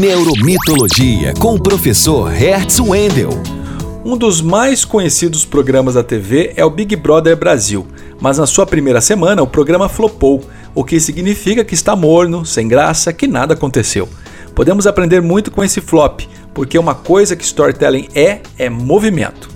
[0.00, 3.30] Neuromitologia com o professor Hertz Wendel.
[4.02, 7.86] Um dos mais conhecidos programas da TV é o Big Brother Brasil,
[8.18, 10.42] mas na sua primeira semana o programa flopou,
[10.74, 14.08] o que significa que está morno, sem graça, que nada aconteceu.
[14.54, 16.20] Podemos aprender muito com esse flop,
[16.54, 19.50] porque uma coisa que storytelling é, é movimento.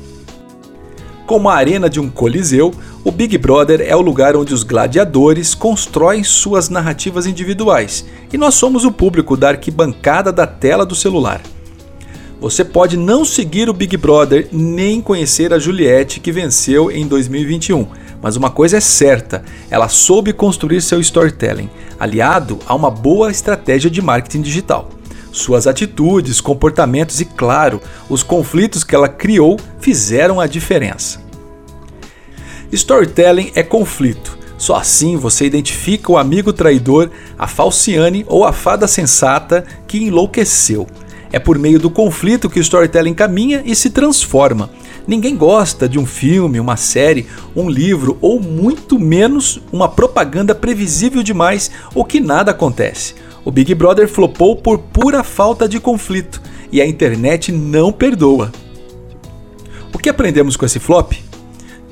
[1.27, 5.55] Como a arena de um coliseu, o Big Brother é o lugar onde os gladiadores
[5.55, 11.41] constroem suas narrativas individuais e nós somos o público da arquibancada da tela do celular.
[12.41, 17.87] Você pode não seguir o Big Brother nem conhecer a Juliette que venceu em 2021,
[18.21, 23.91] mas uma coisa é certa: ela soube construir seu storytelling, aliado a uma boa estratégia
[23.91, 24.91] de marketing digital.
[25.33, 31.21] Suas atitudes, comportamentos e, claro, os conflitos que ela criou fizeram a diferença.
[32.73, 34.37] Storytelling é conflito.
[34.59, 40.87] Só assim você identifica o amigo traidor, a falciane ou a fada sensata que enlouqueceu.
[41.33, 44.71] É por meio do conflito que o storytelling caminha e se transforma.
[45.07, 51.23] Ninguém gosta de um filme, uma série, um livro ou muito menos uma propaganda previsível
[51.23, 53.15] demais ou que nada acontece.
[53.45, 56.41] O Big Brother flopou por pura falta de conflito
[56.73, 58.51] e a internet não perdoa.
[59.93, 61.26] O que aprendemos com esse flop?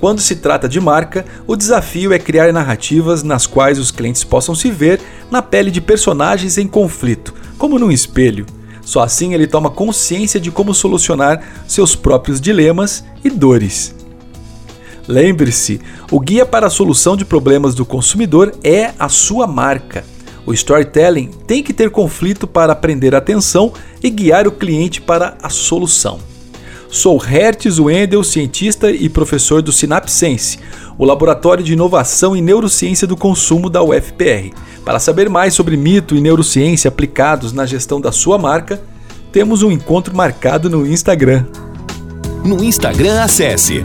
[0.05, 4.55] Quando se trata de marca, o desafio é criar narrativas nas quais os clientes possam
[4.55, 8.45] se ver na pele de personagens em conflito, como num espelho.
[8.83, 13.95] Só assim ele toma consciência de como solucionar seus próprios dilemas e dores.
[15.09, 15.81] Lembre-se,
[16.11, 20.05] o guia para a solução de problemas do consumidor é a sua marca.
[20.45, 25.39] O storytelling tem que ter conflito para prender a atenção e guiar o cliente para
[25.43, 26.34] a solução.
[26.95, 30.61] Sou Hertz Wendel, cientista e professor do Synapsense,
[30.97, 34.53] o laboratório de inovação em neurociência do consumo da UFPR.
[34.85, 38.81] Para saber mais sobre mito e neurociência aplicados na gestão da sua marca,
[39.33, 41.45] temos um encontro marcado no Instagram.
[42.45, 43.85] No Instagram, acesse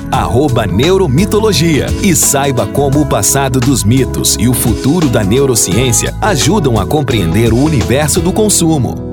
[0.72, 6.86] Neuromitologia e saiba como o passado dos mitos e o futuro da neurociência ajudam a
[6.86, 9.09] compreender o universo do consumo.